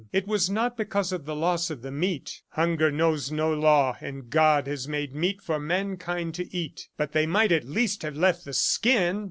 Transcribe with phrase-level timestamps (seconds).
[0.11, 2.41] It was not because of the loss of the meat.
[2.53, 6.87] "Hunger knows no law, and God has made meat for mankind to eat.
[6.97, 9.19] But they might at least have left the skin!"